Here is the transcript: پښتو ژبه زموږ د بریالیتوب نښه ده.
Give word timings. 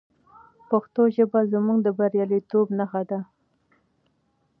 پښتو 0.69 1.01
ژبه 1.15 1.39
زموږ 1.51 1.79
د 1.83 1.87
بریالیتوب 1.97 2.67
نښه 2.77 3.01
ده. 3.09 3.19